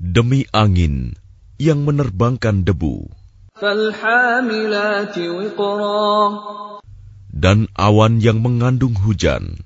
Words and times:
Demi 0.00 0.48
angin 0.56 1.20
yang 1.60 1.84
menerbangkan 1.84 2.64
debu. 2.64 3.12
Dan 7.28 7.68
awan 7.76 8.24
yang 8.24 8.40
mengandung 8.40 8.96
hujan. 9.04 9.60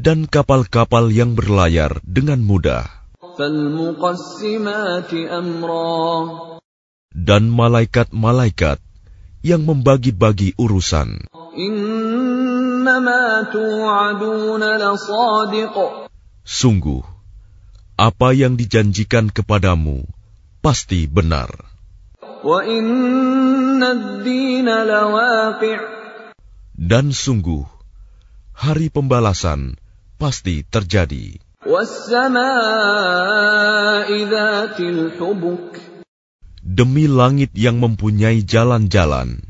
Dan 0.00 0.24
kapal-kapal 0.24 1.12
yang 1.12 1.36
berlayar 1.36 2.00
dengan 2.00 2.40
mudah. 2.40 2.88
Dan 7.12 7.42
malaikat-malaikat 7.52 8.80
yang 9.44 9.62
membagi-bagi 9.68 10.56
urusan. 10.56 11.28
Sungguh, 16.48 17.02
apa 18.00 18.28
yang 18.32 18.56
dijanjikan 18.56 19.28
kepadamu 19.28 20.08
pasti 20.64 21.04
benar. 21.04 21.52
Dan 26.80 27.06
sungguh, 27.12 27.64
hari 28.56 28.88
pembalasan 28.88 29.76
pasti 30.20 30.60
terjadi. 30.68 31.40
Demi 36.60 37.04
langit 37.08 37.50
yang 37.56 37.76
mempunyai 37.80 38.44
jalan-jalan. 38.44 39.40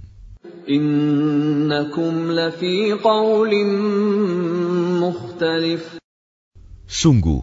Sungguh, 6.91 7.43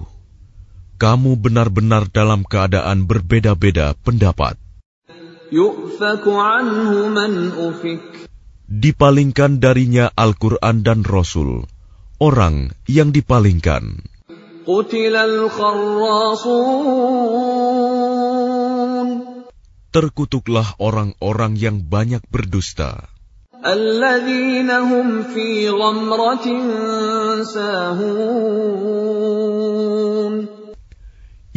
kamu 0.98 1.32
benar-benar 1.36 2.04
dalam 2.08 2.48
keadaan 2.48 3.04
berbeda-beda 3.04 3.96
pendapat. 4.00 4.56
Dipalingkan 8.68 9.52
darinya 9.64 10.06
Al-Quran 10.12 10.76
dan 10.84 11.00
Rasul, 11.08 11.64
orang 12.18 12.74
yang 12.90 13.14
dipalingkan. 13.14 14.02
Terkutuklah 19.88 20.68
orang-orang 20.78 21.54
yang 21.56 21.78
banyak 21.82 22.22
berdusta. 22.28 23.08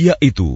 Yaitu 0.00 0.50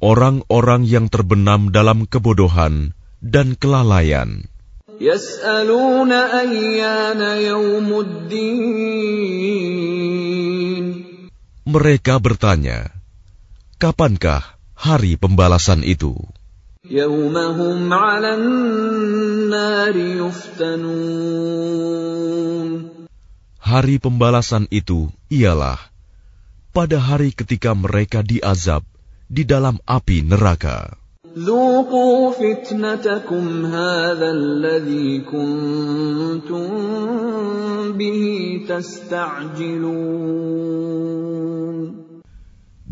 orang-orang 0.00 0.82
yang 0.88 1.06
terbenam 1.12 1.68
dalam 1.74 2.08
kebodohan 2.08 2.96
dan 3.20 3.58
kelalaian. 3.58 4.51
Mereka 11.66 12.14
bertanya, 12.22 12.94
kapankah 13.82 14.46
hari 14.78 15.18
pembalasan 15.18 15.82
itu? 15.82 16.14
Hari 23.58 23.96
pembalasan 23.98 24.70
itu 24.70 25.10
ialah 25.26 25.82
pada 26.70 27.02
hari 27.02 27.34
ketika 27.34 27.74
mereka 27.74 28.22
diazab 28.22 28.86
di 29.26 29.42
dalam 29.42 29.82
api 29.82 30.22
neraka. 30.22 31.01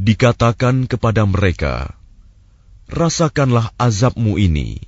Dikatakan 0.00 0.88
kepada 0.88 1.28
mereka, 1.28 1.92
rasakanlah 2.88 3.76
azabmu 3.76 4.40
ini. 4.40 4.80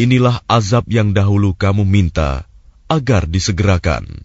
Inilah 0.00 0.40
azab 0.48 0.88
yang 0.88 1.12
dahulu 1.12 1.52
kamu 1.52 1.84
minta 1.84 2.48
agar 2.88 3.28
disegerakan. 3.28 4.24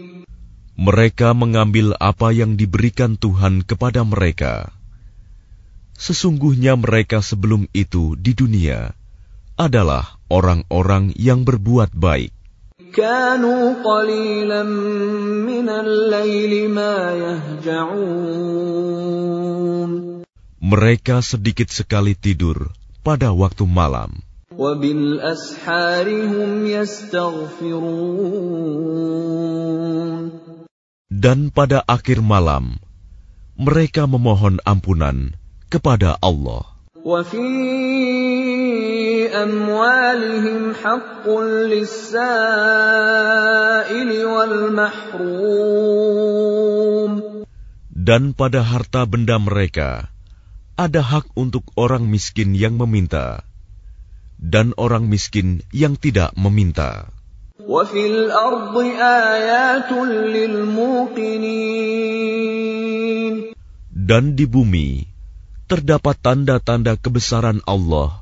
Mereka 0.79 1.35
mengambil 1.35 1.93
apa 1.99 2.31
yang 2.31 2.55
diberikan 2.55 3.19
Tuhan 3.19 3.61
kepada 3.61 4.01
mereka. 4.07 4.71
Sesungguhnya 6.01 6.73
mereka 6.73 7.21
sebelum 7.21 7.69
itu 7.77 8.17
di 8.17 8.33
dunia 8.33 8.97
adalah 9.53 10.17
orang-orang 10.31 11.13
yang 11.13 11.45
berbuat 11.45 11.93
baik. 11.93 12.33
Mereka 20.61 21.15
sedikit 21.21 21.69
sekali 21.69 22.13
tidur 22.17 22.73
pada 23.05 23.29
waktu 23.31 23.63
malam. 23.69 24.25
Dan 31.11 31.51
pada 31.51 31.83
akhir 31.91 32.23
malam, 32.23 32.79
mereka 33.59 34.07
memohon 34.07 34.63
ampunan 34.63 35.35
kepada 35.67 36.15
Allah. 36.23 36.71
Dan 47.91 48.21
pada 48.31 48.61
harta 48.63 49.01
benda 49.03 49.35
mereka, 49.35 50.07
ada 50.79 51.01
hak 51.03 51.27
untuk 51.35 51.67
orang 51.75 52.07
miskin 52.07 52.55
yang 52.55 52.79
meminta, 52.79 53.43
dan 54.39 54.71
orang 54.79 55.11
miskin 55.11 55.59
yang 55.75 55.99
tidak 55.99 56.31
meminta. 56.39 57.11
Dan 63.91 64.23
di 64.33 64.45
bumi 64.49 65.05
terdapat 65.69 66.15
tanda-tanda 66.19 66.97
kebesaran 66.97 67.61
Allah 67.69 68.21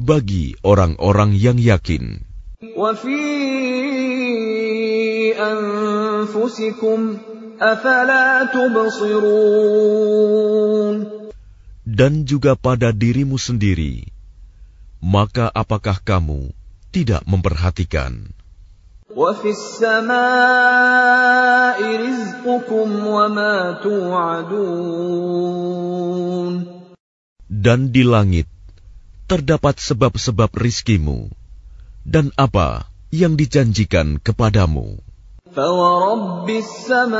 bagi 0.00 0.56
orang-orang 0.64 1.34
yang 1.36 1.58
yakin. 1.58 2.24
Dan 11.88 12.12
juga 12.26 12.52
pada 12.54 12.88
dirimu 12.94 13.36
sendiri, 13.38 14.06
maka 15.02 15.50
apakah 15.50 15.98
kamu 16.02 16.50
tidak 16.94 17.22
memperhatikan? 17.26 18.37
Dan 27.48 27.88
di 27.88 28.04
langit 28.04 28.44
terdapat 29.24 29.80
sebab-sebab 29.80 30.52
rizkimu 30.52 31.32
dan 32.04 32.36
apa 32.36 32.84
yang 33.08 33.40
dijanjikan 33.40 34.20
kepadamu. 34.20 35.00
فورب 35.57 36.49
السماء 36.49 37.13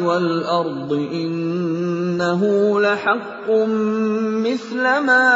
والأرض 0.00 0.92
إنه 0.92 2.40
لحق 2.80 3.50
مثل 4.40 4.82
ما 5.04 5.28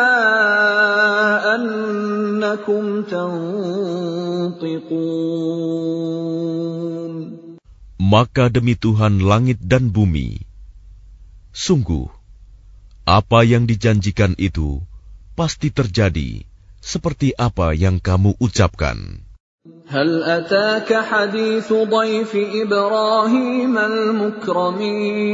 أنكم 1.55 3.03
تنطقون 3.05 4.81
Maka 8.01 8.51
demi 8.51 8.75
Tuhan 8.75 9.23
langit 9.23 9.63
dan 9.63 9.95
bumi, 9.95 10.43
sungguh 11.55 12.11
apa 13.07 13.47
yang 13.47 13.71
dijanjikan 13.71 14.35
itu 14.35 14.83
pasti 15.39 15.71
terjadi 15.71 16.43
seperti 16.83 17.39
apa 17.39 17.71
yang 17.71 18.03
kamu 18.03 18.35
ucapkan. 18.43 19.24
هل 19.87 20.23
أتاك 20.23 20.89
حديث 20.95 21.73
ضيف 21.73 22.33
إبراهيم 22.37 23.79
المكرمين 23.79 25.27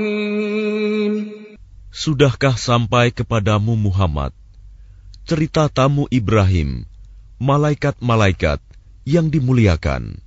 Sudahkah 1.95 2.59
sampai 2.59 3.15
kepadamu 3.15 3.79
Muhammad 3.79 4.35
cerita 5.23 5.71
tamu 5.71 6.11
Ibrahim, 6.11 6.91
malaikat-malaikat 7.39 8.59
yang 9.07 9.31
dimuliakan? 9.31 10.19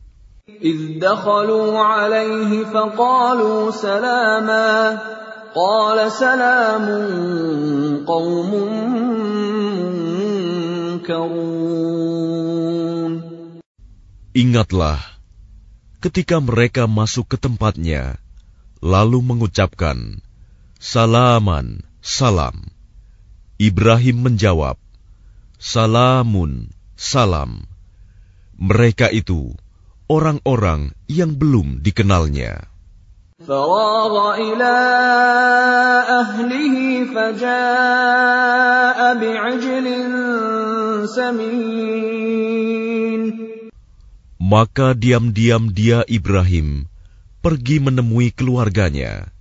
إذ 0.64 1.00
دخلوا 1.00 1.80
عليه 1.80 2.64
فقالوا 2.72 3.72
سلاما 3.72 4.98
قال 5.56 6.12
سلام 6.12 6.86
قوم 8.08 8.52
منكرون 11.00 12.43
Ingatlah 14.36 15.02
ketika 16.00 16.40
mereka 16.40 16.88
masuk 16.88 17.36
ke 17.36 17.38
tempatnya, 17.42 18.22
lalu 18.80 19.20
mengucapkan, 19.20 20.24
Salaman, 20.80 21.84
salam. 22.00 22.72
Ibrahim 23.60 24.32
menjawab, 24.32 24.80
Salamun, 25.60 26.72
salam. 26.96 27.68
Mereka 28.56 29.12
itu 29.12 29.52
orang-orang 30.08 30.96
yang 31.12 31.36
belum 31.36 31.84
dikenalnya. 31.84 32.70
فراغ 33.48 34.36
إلى 34.36 34.76
أهله 36.12 36.76
فجاء 37.16 39.00
بعجل 39.16 39.88
سمين 41.08 41.73
maka 44.45 44.93
diam-diam 44.93 45.73
dia 45.73 46.05
Ibrahim 46.05 46.85
pergi 47.41 47.81
menemui 47.81 48.29
keluarganya. 48.29 49.33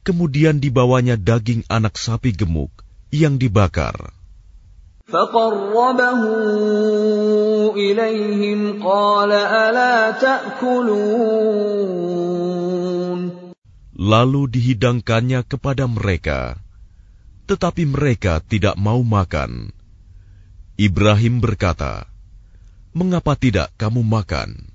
Kemudian 0.00 0.64
dibawanya 0.64 1.20
daging 1.20 1.68
anak 1.68 2.00
sapi 2.00 2.32
gemuk 2.32 2.72
yang 3.12 3.36
dibakar. 3.36 4.16
Lalu 13.92 14.42
dihidangkannya 14.48 15.40
kepada 15.44 15.84
mereka, 15.84 16.56
tetapi 17.44 17.84
mereka 17.84 18.40
tidak 18.40 18.80
mau 18.80 19.04
makan. 19.04 19.68
Ibrahim 20.80 21.44
berkata, 21.44 22.13
mengapa 22.94 23.34
tidak 23.34 23.74
kamu 23.74 24.06
makan? 24.06 24.70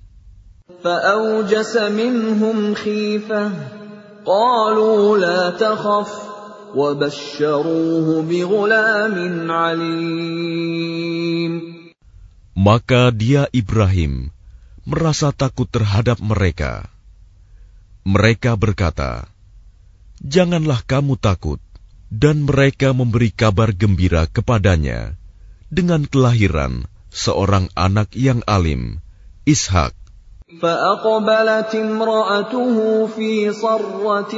Maka 12.60 13.01
dia 13.16 13.44
Ibrahim 13.56 14.13
merasa 14.83 15.31
takut 15.31 15.66
terhadap 15.71 16.19
mereka. 16.19 16.92
Mereka 18.04 18.60
berkata, 18.60 19.31
"Janganlah 20.19 20.83
kamu 20.83 21.16
takut." 21.16 21.63
Dan 22.10 22.50
mereka 22.50 22.89
memberi 22.89 23.30
kabar 23.30 23.69
gembira 23.69 24.25
kepadanya 24.25 25.13
dengan 25.69 26.10
kelahiran 26.10 26.89
seorang 27.15 27.69
anak 27.79 28.12
yang 28.19 28.43
alim, 28.49 28.99
Ishak. 29.45 29.95
فأقبلت 30.45 31.75
امرأته 31.75 32.77
في 33.06 33.53
صرة 33.53 34.35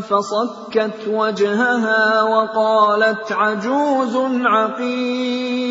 فصكت 0.00 0.98
وجهها 1.06 2.22
وقالت 2.22 3.32
عجوز 3.32 4.14
عقيم 4.42 5.68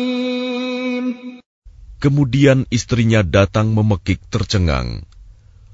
Kemudian 1.98 2.62
istrinya 2.70 3.26
datang 3.26 3.74
memekik 3.74 4.22
tercengang, 4.30 5.02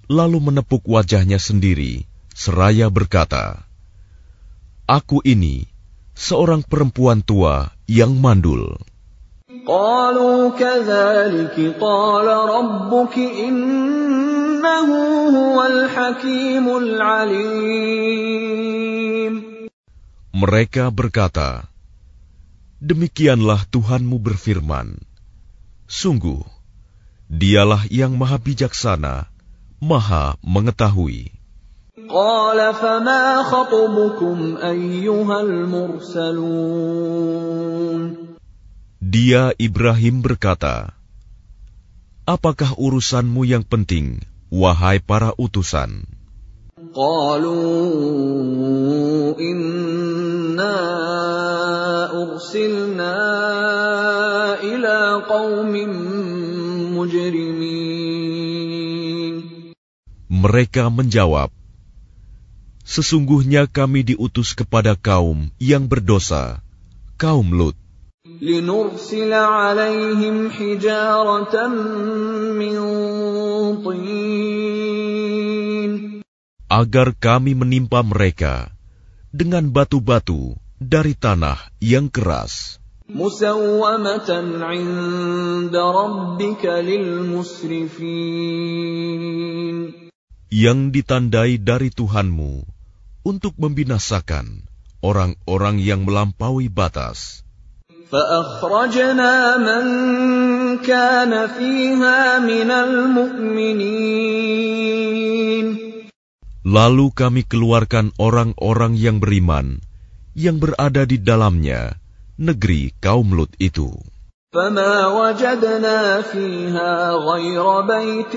lalu 0.09 0.41
menepuk 0.41 0.81
wajahnya 0.89 1.37
sendiri, 1.37 2.09
seraya 2.33 2.89
berkata, 2.89 3.61
Aku 4.89 5.21
ini 5.21 5.69
seorang 6.17 6.65
perempuan 6.65 7.21
tua 7.21 7.77
yang 7.85 8.17
mandul. 8.17 8.81
قالوا 9.69 10.57
كذلك 10.57 11.77
قال 11.81 12.27
ربك 12.27 13.19
إنه 13.19 14.89
هو 15.37 15.63
الحكيم 15.67 16.77
العليم 16.77 18.25
Mereka 20.35 20.91
berkata, 20.91 21.69
Demikianlah 22.81 23.69
Tuhanmu 23.69 24.17
berfirman, 24.19 24.99
Sungguh, 25.87 26.43
dialah 27.29 27.85
yang 27.93 28.17
maha 28.17 28.41
bijaksana, 28.41 29.29
maha 29.79 30.41
mengetahui. 30.41 31.37
قال 32.05 32.75
فما 32.75 33.43
خطبكم 33.43 34.57
أيها 34.57 35.41
المرسلون 35.41 36.85
Dia 39.00 39.56
Ibrahim 39.56 40.20
berkata, 40.20 40.92
Apakah 42.28 42.76
urusanmu 42.76 43.48
yang 43.48 43.64
penting, 43.64 44.20
wahai 44.52 45.00
para 45.00 45.32
utusan? 45.40 46.04
Qalu 46.92 47.64
inna 49.40 50.76
ursilna 52.12 53.16
ila 54.68 55.24
qawmin 55.24 55.92
mujrimin. 56.92 57.64
Mereka 60.28 60.92
menjawab, 60.92 61.56
Sesungguhnya 62.84 63.64
kami 63.72 64.04
diutus 64.04 64.52
kepada 64.60 65.00
kaum 65.00 65.48
yang 65.56 65.88
berdosa, 65.88 66.60
kaum 67.16 67.56
Lut. 67.56 67.80
لنرسل 68.39 69.33
عليهم 69.33 70.49
حجارة 70.51 71.55
من 72.57 72.77
طين 73.85 75.13
agar 76.73 77.13
kami 77.21 77.53
menimpa 77.53 78.01
mereka 78.01 78.73
dengan 79.29 79.69
batu-batu 79.69 80.57
dari 80.81 81.13
tanah 81.13 81.69
yang 81.85 82.09
keras, 82.09 82.81
مسومة 83.13 84.31
عند 84.65 85.77
ربك 85.77 86.65
للمسرفين 86.65 88.09
yang 90.49 90.89
ditandai 90.89 91.61
dari 91.61 91.93
Tuhanmu 91.93 92.65
untuk 93.29 93.53
membinasakan 93.61 94.65
orang-orang 95.05 95.77
yang 95.77 96.09
melampaui 96.09 96.73
batas. 96.73 97.45
فأخرجنا 98.15 99.33
من 99.59 99.85
كان 100.87 101.33
فيها 101.59 102.39
من 102.39 102.71
المؤمنين 102.71 104.15
Lalu 106.65 107.13
kami 107.13 107.45
keluarkan 107.45 108.17
orang-orang 108.17 108.97
yang 108.97 109.21
beriman 109.21 109.85
yang 110.33 110.57
berada 110.57 111.05
di 111.05 111.21
dalamnya, 111.21 112.01
negeri 112.41 112.97
kaum 113.03 113.37
Lut 113.37 113.53
itu. 113.61 113.93
فما 114.55 115.11
وجدنا 115.11 116.23
فيها 116.31 117.11
غير 117.19 117.67
بيت 117.83 118.35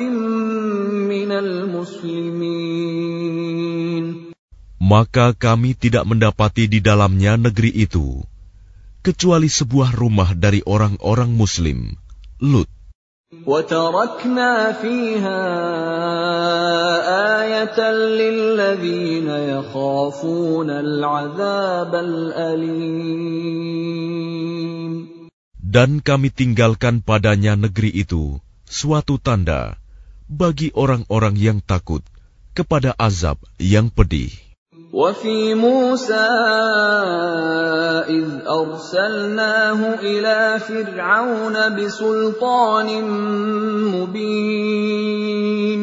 من 1.08 1.30
المسلمين 1.32 2.76
Maka 4.82 5.38
kami 5.38 5.78
tidak 5.78 6.10
mendapati 6.10 6.66
di 6.68 6.82
dalamnya 6.82 7.38
negeri 7.38 7.70
itu, 7.70 8.26
kecuali 9.06 9.48
sebuah 9.48 9.96
rumah 9.96 10.36
dari 10.36 10.60
orang-orang 10.66 11.32
Muslim, 11.32 11.96
Lut. 12.44 12.68
وتركنا 13.28 14.80
فيها 14.80 15.44
آية 17.44 17.76
للذين 17.92 19.28
يخافون 19.28 20.70
العذاب 20.70 21.96
الأليم 21.96 23.28
Dan 25.60 26.00
kami 26.00 26.32
tinggalkan 26.32 27.04
padanya 27.04 27.60
negeri 27.60 27.92
itu 27.92 28.40
suatu 28.64 29.20
tanda 29.20 29.76
bagi 30.32 30.72
orang-orang 30.72 31.36
yang 31.36 31.60
takut 31.60 32.08
kepada 32.56 32.96
azab 32.96 33.44
yang 33.60 33.92
pedih. 33.92 34.32
وفي 34.94 35.54
موسى 35.54 36.28
إذ 38.08 38.28
أرسلناه 38.44 39.80
إلى 40.00 40.60
فرعون 40.60 41.56
بسلطان 41.76 42.88
مبين 43.96 45.82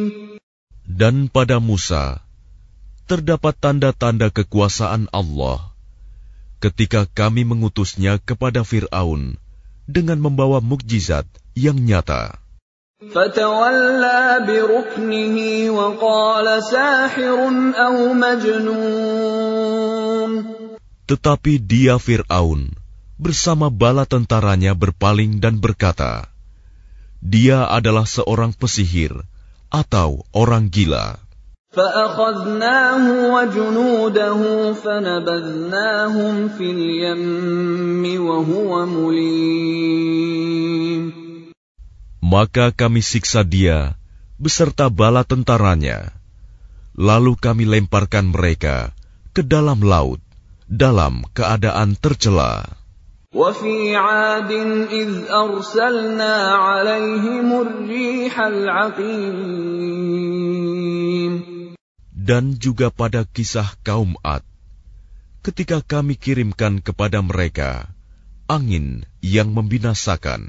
Dan 0.94 1.26
pada 1.26 1.58
Musa 1.58 2.22
terdapat 3.10 3.58
tanda-tanda 3.58 4.30
kekuasaan 4.30 5.10
Allah 5.10 5.74
ketika 6.62 7.10
kami 7.10 7.42
mengutusnya 7.42 8.22
kepada 8.22 8.62
Fir'aun 8.62 9.34
dengan 9.90 10.22
membawa 10.22 10.62
mukjizat 10.62 11.26
yang 11.58 11.82
nyata. 11.82 12.38
فتولى 13.12 14.40
بركنه 14.48 15.36
وقال 15.70 16.46
ساحر 16.62 17.38
أو 17.76 18.14
مجنون 18.14 19.74
Tetapi 21.04 21.60
dia 21.60 22.00
Fir'aun 22.00 22.72
bersama 23.20 23.68
bala 23.68 24.08
tentaranya 24.08 24.72
berpaling 24.72 25.36
dan 25.36 25.60
berkata, 25.60 26.32
Dia 27.20 27.68
adalah 27.68 28.08
seorang 28.08 28.56
pesihir 28.56 29.12
atau 29.68 30.24
orang 30.32 30.72
gila. 30.72 31.20
فأخذناه 31.74 33.34
وجنوده 33.34 34.40
فنبذناهم 34.78 36.34
في 36.54 36.70
اليم 36.70 38.06
وهو 38.22 38.86
مليم 38.86 40.54
Maka 42.28 42.72
kami 42.72 43.04
siksa 43.04 43.44
dia 43.44 44.00
beserta 44.40 44.88
bala 44.88 45.22
tentaranya. 45.22 46.12
Lalu 46.96 47.36
kami 47.36 47.68
lemparkan 47.68 48.32
mereka 48.32 48.96
ke 49.34 49.42
dalam 49.44 49.82
laut 49.82 50.22
dalam 50.70 51.26
keadaan 51.36 51.98
tercela. 51.98 52.64
وفي 53.34 53.98
عاد 53.98 54.52
إذ 54.94 55.26
أرسلنا 55.26 56.34
عليهم 56.54 57.48
الريح 57.50 58.34
العقيم 58.38 59.74
Dan 62.24 62.56
juga 62.56 62.88
pada 62.88 63.28
kisah 63.28 63.68
kaum 63.84 64.16
Ad, 64.24 64.40
ketika 65.44 65.84
kami 65.84 66.16
kirimkan 66.16 66.80
kepada 66.80 67.20
mereka 67.20 67.92
angin 68.48 69.04
yang 69.20 69.52
membinasakan. 69.52 70.48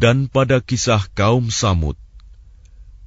Dan 0.00 0.26
pada 0.26 0.58
kisah 0.60 1.06
kaum 1.14 1.48
Samud, 1.48 1.94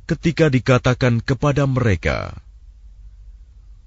ketika 0.07 0.47
dikatakan 0.47 1.19
kepada 1.19 1.67
mereka, 1.69 2.33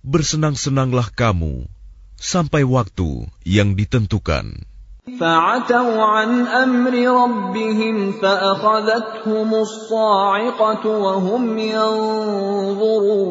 Bersenang-senanglah 0.02 1.14
kamu 1.14 1.70
sampai 2.18 2.66
waktu 2.66 3.30
yang 3.46 3.78
ditentukan. 3.78 4.66
فعتوا 5.02 5.98
عن 5.98 6.46
أمر 6.46 6.94
ربهم 6.94 8.22
فأخذتهم 8.22 9.54
الصاعقة 9.54 10.84
وهم 10.86 11.58
ينظرون 11.58 13.22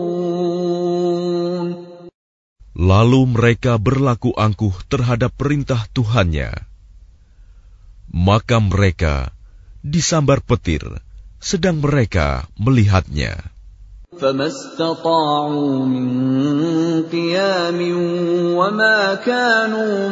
Lalu 2.81 3.21
mereka 3.29 3.77
berlaku 3.77 4.33
angkuh 4.35 4.73
terhadap 4.89 5.31
perintah 5.37 5.85
Tuhannya. 5.95 6.65
Maka 8.11 8.57
mereka 8.57 9.31
disambar 9.85 10.45
petir, 10.45 11.01
sedang 11.41 11.81
mereka 11.81 12.45
melihatnya. 12.57 13.51
فما 14.11 14.47
استطاعوا 14.47 15.85
من 15.85 16.07
قيام 17.07 17.79
وما 18.59 19.15
كانوا 19.23 20.09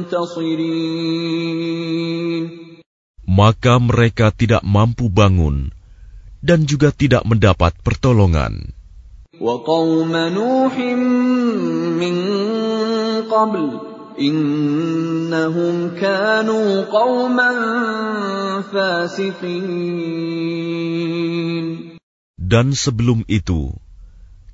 منتصرين 0.00 0.80
Maka 3.30 3.78
mereka 3.78 4.34
tidak 4.34 4.66
mampu 4.66 5.06
bangun 5.12 5.70
dan 6.42 6.66
juga 6.66 6.90
tidak 6.90 7.22
mendapat 7.28 7.76
pertolongan. 7.84 8.72
وقوم 9.40 10.12
نوح 10.16 10.74
من 11.96 12.16
قبل 13.30 13.64
innahum 14.17 15.95
kanu 15.99 16.87
dan 22.35 22.67
sebelum 22.71 23.19
itu 23.27 23.73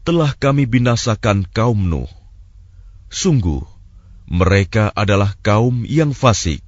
telah 0.01 0.31
kami 0.33 0.65
binasakan 0.65 1.45
kaum 1.53 1.77
Nuh. 1.77 2.09
Sungguh 3.11 3.61
mereka 4.31 4.89
adalah 4.95 5.35
kaum 5.43 5.83
yang 5.83 6.15
fasik. 6.15 6.63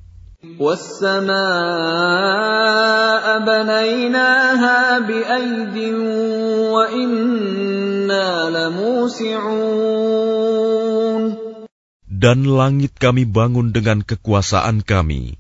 Dan 12.23 12.47
langit 12.47 12.95
kami 12.95 13.27
bangun 13.27 13.75
dengan 13.75 14.07
kekuasaan 14.07 14.87
kami, 14.87 15.35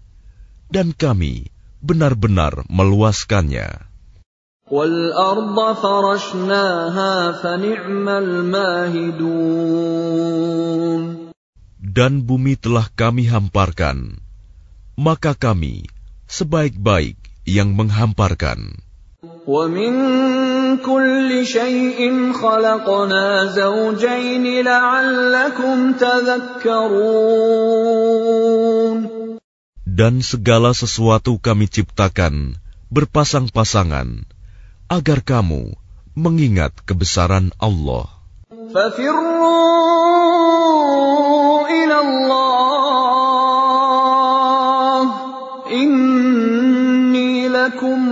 dan 0.73 0.97
kami 0.97 1.53
benar-benar 1.79 2.67
meluaskannya. 2.67 3.89
والأرض 4.69 5.57
فرشناها 5.81 7.33
فنعم 7.41 8.09
الماهدون 8.09 9.59
Dan 11.89 12.21
bumi 12.23 12.55
telah 12.61 12.85
kami 12.93 13.25
hamparkan, 13.33 14.21
maka 14.95 15.33
kami 15.33 15.89
sebaik-baik 16.29 17.17
yang 17.49 17.73
menghamparkan. 17.73 18.77
ومن 19.49 20.32
كل 20.77 21.47
شيء 21.47 22.33
خلقنا 22.33 23.45
زوجين 23.45 24.65
لعلكم 24.65 25.93
تذكرون 25.93 27.39
Dan 29.99 30.23
segala 30.23 30.71
sesuatu 30.71 31.43
kami 31.43 31.67
ciptakan 31.67 32.55
berpasang-pasangan, 32.95 34.31
agar 34.87 35.27
kamu 35.27 35.75
mengingat 36.15 36.71
kebesaran 36.87 37.51
Allah. 37.59 38.07
ففروا 38.69 39.49
إلى 41.69 41.97
الله 42.01 42.69
إني 45.73 47.49
لكم 47.49 47.99
منه 47.99 48.12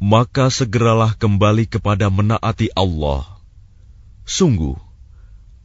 Maka 0.00 0.50
segeralah 0.50 1.14
kembali 1.14 1.70
kepada 1.70 2.10
menaati 2.10 2.74
Allah. 2.74 3.22
Sungguh, 4.26 4.74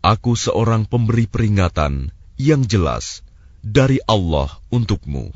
aku 0.06 0.38
seorang 0.38 0.86
pemberi 0.86 1.26
peringatan 1.26 2.14
yang 2.38 2.62
jelas 2.62 3.26
dari 3.66 3.98
Allah 4.06 4.54
untukmu. 4.70 5.34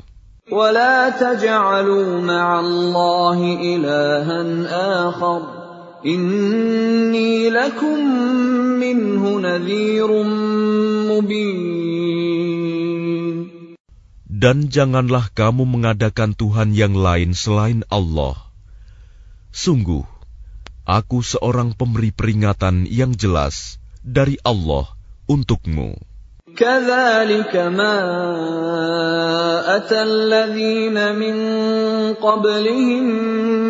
ولا 0.50 1.14
تجعلوا 1.14 2.20
مع 2.26 2.60
الله 2.60 3.38
إلها 3.62 4.40
آخر 5.06 5.40
إني 6.06 7.50
لكم 7.50 7.98
منه 8.82 9.22
نذير 9.38 10.10
مبين 11.06 12.73
Dan 14.34 14.70
janganlah 14.70 15.26
kamu 15.34 15.66
mengadakan 15.66 16.38
Tuhan 16.38 16.70
yang 16.70 16.94
lain 16.94 17.34
selain 17.34 17.82
Allah. 17.90 18.38
Sungguh, 19.50 20.06
aku 20.86 21.18
seorang 21.18 21.74
pemberi 21.74 22.14
peringatan 22.14 22.86
yang 22.86 23.10
jelas 23.18 23.82
dari 24.06 24.38
Allah 24.46 24.86
untukmu. 25.26 25.98
كذلك 26.56 27.54
ما 27.56 27.98
أتى 29.76 30.02
الذين 30.02 31.14
من 31.14 31.36
قبلهم 32.14 33.04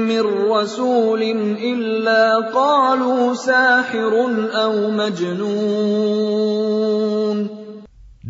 من 0.09 0.25
رسول 0.49 1.23
إلا 1.61 2.25
قالوا 2.49 3.35
ساحر 3.35 4.13
أو 4.55 4.91
مجنون 4.91 6.41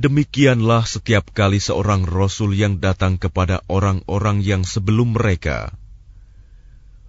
Demikianlah 0.05 0.85
setiap 0.85 1.33
kali 1.33 1.57
seorang 1.57 2.05
rasul 2.05 2.53
yang 2.53 2.77
datang 2.77 3.17
kepada 3.17 3.65
orang-orang 3.65 4.37
yang 4.37 4.61
sebelum 4.61 5.17
mereka. 5.17 5.73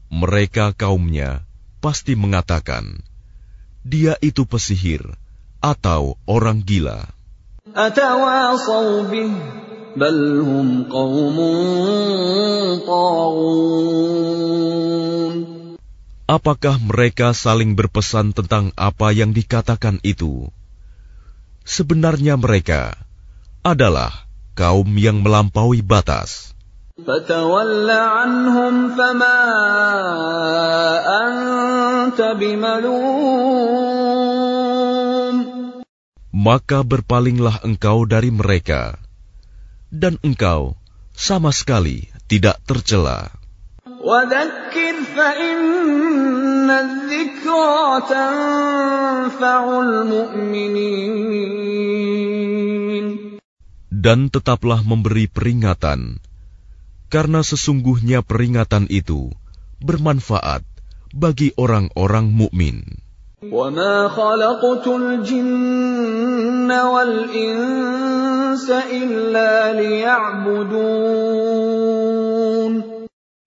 Mereka 0.09 0.73
kaumnya 0.73 1.45
pasti 1.85 2.17
mengatakan, 2.17 3.05
"Dia 3.85 4.17
itu 4.25 4.49
pesihir 4.49 5.05
atau 5.61 6.17
orang 6.25 6.65
gila." 6.65 7.05
Apakah 16.25 16.77
mereka 16.81 17.37
saling 17.37 17.77
berpesan 17.77 18.33
tentang 18.33 18.73
apa 18.73 19.13
yang 19.13 19.37
dikatakan 19.37 20.01
itu? 20.01 20.49
Sebenarnya 21.67 22.39
mereka 22.39 22.95
adalah 23.67 24.15
kaum 24.55 24.87
yang 24.95 25.21
melampaui 25.21 25.83
batas. 25.83 26.55
Maka 36.37 36.79
berpalinglah 36.87 37.57
engkau 37.67 37.99
dari 38.09 38.31
mereka, 38.31 38.97
dan 39.93 40.17
engkau 40.23 40.79
sama 41.13 41.51
sekali 41.53 42.09
tidak 42.31 42.63
tercela. 42.65 43.35
Dan 53.97 54.31
tetaplah 54.31 54.81
memberi 54.87 55.27
peringatan, 55.27 56.23
karena 57.11 57.41
sesungguhnya 57.43 58.23
peringatan 58.23 58.87
itu 58.91 59.31
bermanfaat 59.83 60.63
bagi 61.17 61.53
orang-orang 61.57 62.29
mukmin. 62.33 63.03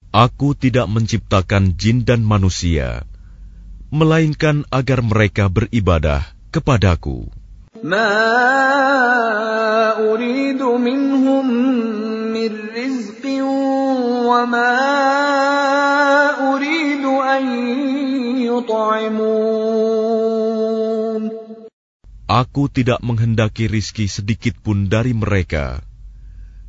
Aku 0.10 0.50
tidak 0.58 0.88
menciptakan 0.90 1.64
jin 1.78 1.98
dan 2.06 2.22
manusia, 2.26 3.09
melainkan 3.90 4.70
agar 4.70 5.02
mereka 5.02 5.50
beribadah 5.50 6.22
kepadaku. 6.54 7.26
Aku 22.30 22.70
tidak 22.70 23.02
menghendaki 23.02 23.66
rizki 23.66 24.06
sedikit 24.06 24.54
pun 24.62 24.86
dari 24.86 25.18
mereka, 25.18 25.82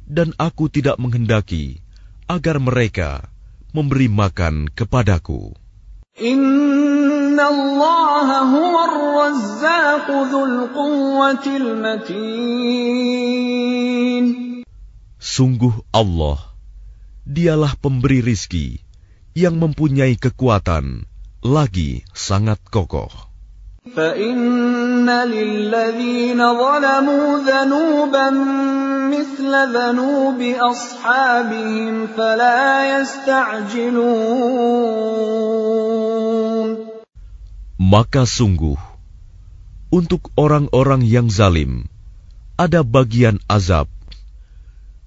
dan 0.09 0.33
aku 0.41 0.73
tidak 0.73 0.97
menghendaki 0.97 1.85
agar 2.25 2.57
mereka 2.57 3.29
memberi 3.77 4.09
makan 4.09 4.73
kepadaku. 4.73 5.53
Sungguh 15.36 15.76
Allah, 15.92 16.38
dialah 17.28 17.74
pemberi 17.76 18.24
rizki 18.24 18.80
yang 19.36 19.60
mempunyai 19.60 20.16
kekuatan 20.16 21.04
lagi 21.44 22.08
sangat 22.16 22.64
kokoh. 22.72 23.12
فَإِنَّ 23.86 25.06
لِلَّذِينَ 25.06 26.40
ظَلَمُوا 26.42 27.38
ذَنُوبًا 27.46 28.30
مِثْلَ 29.14 29.52
ذَنُوبِ 29.74 30.42
أَصْحَابِهِمْ 30.42 32.08
فَلَا 32.18 32.98
يَسْتَعْجِلُونَ 32.98 34.16
Maka 37.91 38.23
sungguh, 38.23 38.79
untuk 39.91 40.31
orang-orang 40.39 41.03
yang 41.03 41.27
zalim, 41.27 41.91
ada 42.55 42.87
bagian 42.87 43.43
azab, 43.51 43.91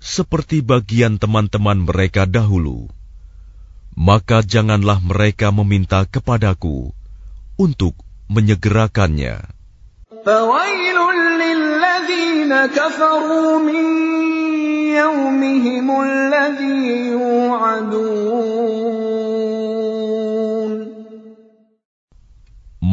seperti 0.03 0.59
bagian 0.59 1.15
teman-teman 1.15 1.79
mereka 1.87 2.27
dahulu. 2.27 2.91
Maka 3.95 4.43
janganlah 4.43 4.99
mereka 4.99 5.55
meminta 5.55 6.03
kepadaku 6.03 6.91
untuk 7.55 7.95
menyegerakannya. 8.27 9.47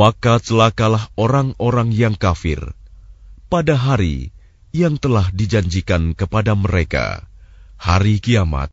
Maka 0.01 0.41
celakalah 0.41 1.13
orang-orang 1.21 1.93
yang 1.93 2.17
kafir 2.17 2.73
pada 3.53 3.77
hari 3.77 4.33
yang 4.73 4.97
telah 4.97 5.29
dijanjikan 5.29 6.17
kepada 6.17 6.57
mereka, 6.57 7.29
hari 7.77 8.17
kiamat. 8.17 8.73